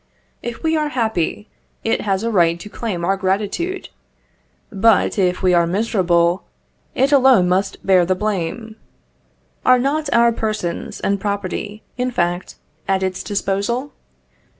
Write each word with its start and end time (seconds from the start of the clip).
If 0.41 0.63
we 0.63 0.75
are 0.75 0.87
happy, 0.89 1.47
it 1.83 2.01
has 2.01 2.23
a 2.23 2.31
right 2.31 2.59
to 2.59 2.69
claim 2.69 3.05
our 3.05 3.15
gratitude; 3.15 3.89
but 4.71 5.19
if 5.19 5.43
we 5.43 5.53
are 5.53 5.67
miserable, 5.67 6.41
it 6.95 7.11
alone 7.11 7.47
must 7.47 7.85
bear 7.85 8.03
the 8.03 8.15
blame. 8.15 8.77
Are 9.63 9.77
not 9.77 10.09
our 10.11 10.31
persons 10.31 11.01
and 11.01 11.21
property, 11.21 11.83
in 11.99 12.09
fact, 12.09 12.55
at 12.87 13.03
its 13.03 13.21
disposal? 13.21 13.91